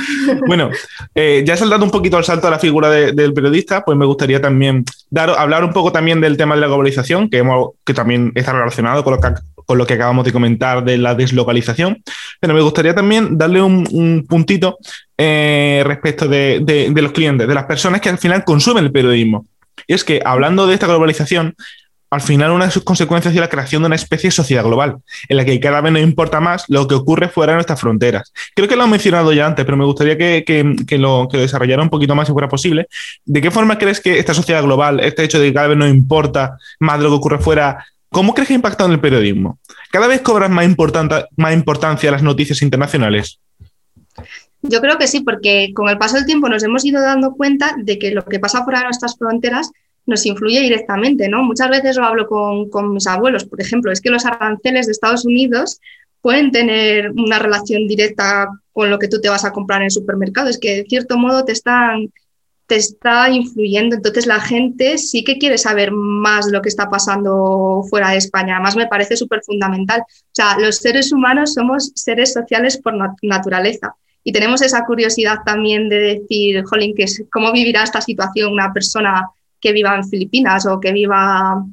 bueno, 0.48 0.70
eh, 1.16 1.44
ya 1.44 1.58
saltando 1.58 1.88
un 1.88 1.92
poquito 1.92 2.18
al 2.18 2.24
salto 2.24 2.46
a 2.46 2.52
la 2.52 2.60
figura 2.60 2.88
del 2.88 3.34
periodista, 3.34 3.84
pues 3.84 3.98
me 3.98 4.06
gustaría 4.06 4.40
también 4.40 4.86
dar, 5.10 5.32
hablar 5.32 5.64
un 5.64 5.74
poco 5.74 5.92
también 5.92 6.22
del 6.22 6.38
tema 6.38 6.54
de 6.54 6.62
la 6.62 6.68
globalización, 6.68 7.32
que, 7.32 7.40
hemos, 7.40 7.70
que 7.84 7.96
también 7.96 8.32
está 8.36 8.54
relacionado 8.54 9.04
con 9.04 9.16
lo 9.16 9.20
que, 9.20 9.30
con 9.66 9.80
lo 9.80 9.88
que 9.88 9.96
acabamos 9.96 10.24
de 10.24 10.34
comentar 10.34 10.84
de 10.84 11.00
la 11.00 11.16
deslocalización, 11.16 12.04
pero 12.40 12.54
me 12.54 12.62
gustaría 12.62 12.94
también 12.94 13.40
darle 13.40 13.60
un, 13.60 14.24
puntito 14.30 14.78
eh, 15.18 15.82
respecto 15.84 16.28
de 16.28 16.94
los 16.96 17.12
clientes, 17.12 17.48
de 17.48 17.56
las 17.56 17.66
personas 17.66 18.02
que 18.02 18.10
al 18.10 18.20
final 18.20 18.44
consumen 18.44 18.84
el 18.84 18.92
periodismo. 18.92 19.48
Y 19.88 19.94
es 19.94 20.04
que 20.04 20.22
hablando 20.24 20.68
de 20.68 20.76
esta 20.76 20.86
globalización, 20.86 21.56
al 22.12 22.22
final 22.22 22.52
una 22.52 22.66
de 22.66 22.72
sus 22.72 22.84
consecuencias 22.84 23.34
es 23.34 23.40
la 23.40 23.50
creación 23.50 23.82
de 23.82 23.86
una 23.88 23.96
especie 23.96 24.28
de 24.28 24.32
sociedad 24.32 24.66
global, 24.66 24.98
en 25.30 25.38
la 25.38 25.46
que 25.46 25.58
cada 25.62 25.80
vez 25.80 25.94
nos 25.94 26.02
importa 26.02 26.42
más 26.42 26.66
lo 26.68 26.86
que 26.86 26.94
ocurre 26.94 27.30
fuera 27.30 27.54
de 27.54 27.56
nuestras 27.56 27.80
fronteras. 27.80 28.34
Creo 28.54 28.68
que 28.68 28.76
lo 28.76 28.84
he 28.84 28.88
mencionado 28.88 29.32
ya 29.32 29.46
antes, 29.46 29.64
pero 29.64 29.78
me 29.78 29.86
gustaría 29.86 30.18
que, 30.18 30.76
lo, 31.00 31.28
desarrollara 31.32 31.82
un 31.82 31.90
poquito 31.90 32.14
más 32.14 32.28
si 32.28 32.34
fuera 32.34 32.50
posible. 32.50 32.88
¿De 33.24 33.42
qué 33.42 33.50
forma 33.50 33.78
crees 33.78 34.02
que 34.02 34.20
esta 34.20 34.34
sociedad 34.34 34.62
global, 34.62 35.00
este 35.00 35.24
hecho 35.24 35.40
de 35.40 35.48
que 35.48 35.54
cada 35.54 35.70
vez 35.70 35.78
nos 35.78 35.90
importa 35.90 36.58
más 36.82 37.00
lo 37.00 37.10
que 37.10 37.16
ocurre 37.16 37.40
fuera, 37.40 37.86
cómo 38.10 38.34
crees 38.34 38.50
que 38.50 38.56
ha 38.56 38.58
impactado 38.58 38.90
en 38.90 38.96
el 38.96 39.00
periodismo? 39.00 39.60
¿Cada 39.90 40.08
vez 40.08 40.20
cobran 40.20 40.52
más, 40.52 40.68
más 41.38 41.54
importancia 41.54 42.12
las 42.12 42.24
noticias 42.24 42.62
internacionales? 42.62 43.40
Yo 44.64 44.82
creo 44.82 44.98
que 44.98 45.08
sí, 45.08 45.22
porque 45.22 45.72
con 45.74 45.88
el 45.88 45.98
paso 45.98 46.18
del 46.18 46.26
tiempo 46.26 46.50
nos 46.50 46.62
hemos 46.64 46.84
ido 46.84 47.02
dando 47.02 47.34
cuenta 47.36 47.74
de 47.78 47.98
que 47.98 48.12
lo 48.12 48.26
que 48.26 48.40
pasa 48.40 48.66
fuera 48.66 48.80
de 48.80 48.86
nuestras 48.86 49.18
fronteras 49.18 49.72
nos 50.06 50.26
influye 50.26 50.62
directamente, 50.62 51.30
¿no? 51.30 51.44
Muchas 51.44 51.70
veces 51.70 51.98
lo 51.98 52.06
hablo 52.06 52.28
con, 52.28 52.94
mis 52.94 53.08
abuelos, 53.08 53.46
por 53.46 53.62
ejemplo, 53.62 53.92
es 53.92 54.02
que 54.02 54.10
los 54.10 54.26
aranceles 54.26 54.88
de 54.88 54.92
Estados 54.92 55.26
Unidos 55.26 55.80
pueden 56.22 56.52
tener 56.52 57.12
una 57.12 57.40
relación 57.40 57.88
directa 57.88 58.48
con 58.74 58.90
lo 58.90 59.00
que 59.00 59.08
tú 59.08 59.20
te 59.20 59.30
vas 59.30 59.46
a 59.46 59.52
comprar 59.52 59.82
en 59.82 59.86
el 59.86 59.92
supermercado, 59.92 60.50
es 60.50 60.60
que 60.60 60.78
de 60.78 60.86
cierto 60.86 61.18
modo 61.18 61.46
te 61.46 61.52
están 61.52 62.12
te 62.72 62.78
está 62.78 63.30
influyendo, 63.30 63.98
entonces 63.98 64.26
la 64.26 64.40
gente 64.40 64.98
sí 64.98 65.26
que 65.26 65.38
quiere 65.38 65.58
saber 65.58 65.92
más 65.92 66.50
lo 66.50 66.62
que 66.62 66.70
está 66.70 66.90
pasando 66.90 67.84
fuera 67.90 68.12
de 68.12 68.18
España, 68.18 68.56
además 68.56 68.78
me 68.78 68.88
parece 68.88 69.18
súper 69.18 69.42
fundamental. 69.44 70.00
O 70.08 70.32
sea, 70.32 70.58
los 70.58 70.78
seres 70.78 71.12
humanos 71.12 71.54
somos 71.54 71.92
seres 71.96 72.32
sociales 72.32 72.78
por 72.78 72.94
naturaleza 73.24 73.94
y 74.24 74.32
tenemos 74.32 74.62
esa 74.62 74.86
curiosidad 74.86 75.40
también 75.46 75.90
de 75.90 76.00
decir, 76.00 76.64
jolín, 76.64 76.96
¿cómo 77.30 77.52
vivirá 77.52 77.84
esta 77.84 78.00
situación 78.00 78.54
una 78.54 78.72
persona 78.72 79.28
que 79.62 79.72
viva 79.72 79.96
en 79.96 80.08
Filipinas 80.08 80.66
o 80.66 80.80
que 80.80 80.92
viva 80.92 81.64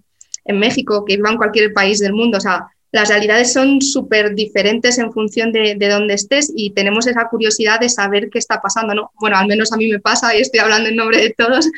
en 0.45 0.59
México, 0.59 1.04
que 1.04 1.16
viva 1.16 1.30
en 1.30 1.37
cualquier 1.37 1.73
país 1.73 1.99
del 1.99 2.12
mundo. 2.12 2.38
O 2.38 2.40
sea, 2.40 2.68
las 2.92 3.09
realidades 3.09 3.52
son 3.52 3.80
súper 3.83 4.35
diferentes 4.35 4.99
en 4.99 5.12
función 5.12 5.52
de, 5.52 5.75
de, 5.76 5.88
dónde 5.88 6.14
estés 6.14 6.50
y 6.54 6.71
tenemos 6.71 7.07
esa 7.07 7.28
curiosidad 7.28 7.80
de 7.80 7.88
saber 7.88 8.30
qué 8.30 8.38
está 8.38 8.61
pasando. 8.61 8.95
¿no? 8.95 9.11
Bueno, 9.21 9.37
al 9.37 9.47
menos 9.47 9.73
a 9.73 9.76
mí 9.76 9.88
me 9.88 10.00
pasa 10.00 10.35
y 10.37 10.40
estoy 10.40 10.61
hablando 10.61 10.88
en 10.88 10.97
nombre 10.97 11.21
de 11.21 11.35
todos. 11.37 11.68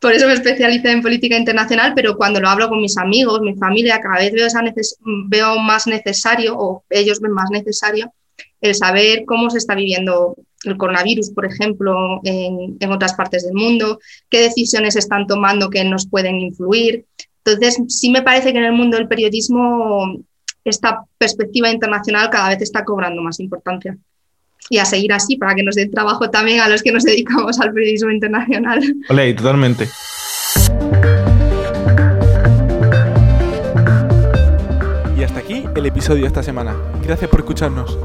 Por 0.00 0.14
eso 0.14 0.26
me 0.26 0.32
especialicé 0.32 0.90
en 0.92 1.02
política 1.02 1.36
internacional, 1.36 1.92
pero 1.94 2.16
cuando 2.16 2.40
lo 2.40 2.48
hablo 2.48 2.68
con 2.70 2.80
mis 2.80 2.96
amigos, 2.96 3.42
mi 3.42 3.54
familia, 3.56 4.00
cada 4.00 4.16
vez 4.16 4.32
veo, 4.32 4.46
veo 5.28 5.58
más 5.58 5.86
necesario, 5.86 6.56
o 6.56 6.84
ellos 6.88 7.20
ven 7.20 7.32
más 7.32 7.50
necesario, 7.50 8.10
el 8.62 8.74
saber 8.74 9.24
cómo 9.26 9.50
se 9.50 9.58
está 9.58 9.74
viviendo 9.74 10.36
el 10.64 10.76
coronavirus, 10.76 11.30
por 11.30 11.46
ejemplo, 11.46 12.20
en, 12.24 12.90
otras 12.90 13.14
partes 13.14 13.44
del 13.44 13.54
mundo, 13.54 13.98
qué 14.28 14.42
decisiones 14.42 14.96
están 14.96 15.26
tomando 15.26 15.70
que 15.70 15.84
nos 15.84 16.06
pueden 16.06 16.38
influir. 16.40 17.06
Entonces, 17.44 17.80
sí 17.88 18.10
me 18.10 18.22
parece 18.22 18.52
que 18.52 18.58
en 18.58 18.64
el 18.64 18.72
mundo 18.72 18.96
del 18.96 19.08
periodismo 19.08 20.20
esta 20.64 21.04
perspectiva 21.16 21.70
internacional 21.70 22.28
cada 22.30 22.50
vez 22.50 22.60
está 22.60 22.84
cobrando 22.84 23.22
más 23.22 23.40
importancia. 23.40 23.96
Y 24.68 24.78
a 24.78 24.84
seguir 24.84 25.12
así 25.12 25.36
para 25.36 25.54
que 25.54 25.62
nos 25.62 25.74
den 25.74 25.90
trabajo 25.90 26.28
también 26.30 26.60
a 26.60 26.68
los 26.68 26.82
que 26.82 26.92
nos 26.92 27.04
dedicamos 27.04 27.58
al 27.60 27.72
periodismo 27.72 28.10
internacional. 28.10 28.82
Ole, 29.08 29.32
totalmente. 29.32 29.88
Y 35.16 35.22
hasta 35.22 35.40
aquí 35.40 35.64
el 35.74 35.86
episodio 35.86 36.22
de 36.22 36.26
esta 36.26 36.42
semana. 36.42 36.76
Gracias 37.02 37.30
por 37.30 37.40
escucharnos. 37.40 37.98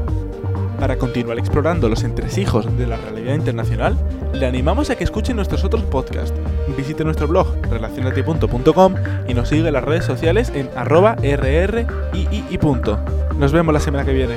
Para 0.78 0.98
continuar 0.98 1.38
explorando 1.38 1.88
los 1.88 2.04
entresijos 2.04 2.76
de 2.76 2.86
la 2.86 2.96
realidad 2.96 3.34
internacional, 3.34 3.96
le 4.32 4.46
animamos 4.46 4.90
a 4.90 4.96
que 4.96 5.04
escuche 5.04 5.32
nuestros 5.32 5.64
otros 5.64 5.82
podcasts. 5.84 6.38
Visite 6.76 7.02
nuestro 7.04 7.26
blog 7.26 7.46
relacionati.com 7.70 8.94
y 9.26 9.34
nos 9.34 9.48
siga 9.48 9.68
en 9.68 9.74
las 9.74 9.84
redes 9.84 10.04
sociales 10.04 10.52
en 10.54 10.68
arroba 10.76 11.16
rrii. 11.16 11.86
Nos 13.38 13.52
vemos 13.52 13.72
la 13.72 13.80
semana 13.80 14.04
que 14.04 14.12
viene. 14.12 14.36